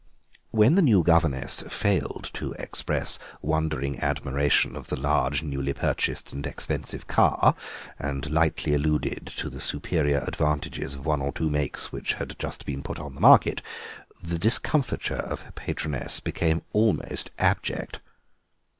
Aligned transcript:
When 0.49 0.73
the 0.73 0.81
new 0.81 1.03
governess 1.03 1.61
failed 1.61 2.31
to 2.33 2.53
express 2.53 3.19
wondering 3.43 3.99
admiration 3.99 4.75
of 4.75 4.87
the 4.87 4.95
large 4.99 5.43
newly 5.43 5.73
purchased 5.73 6.33
and 6.33 6.47
expensive 6.47 7.05
car, 7.05 7.53
and 7.99 8.27
lightly 8.31 8.73
alluded 8.73 9.27
to 9.35 9.47
the 9.47 9.59
superior 9.59 10.23
advantages 10.25 10.95
of 10.95 11.05
one 11.05 11.21
or 11.21 11.31
two 11.31 11.51
makes 11.51 11.91
which 11.91 12.13
had 12.13 12.35
just 12.39 12.65
been 12.65 12.81
put 12.81 12.97
on 12.97 13.13
the 13.13 13.21
market, 13.21 13.61
the 14.23 14.39
discomfiture 14.39 15.13
of 15.17 15.41
her 15.41 15.51
patroness 15.51 16.19
became 16.19 16.63
almost 16.73 17.29
abject. 17.37 17.99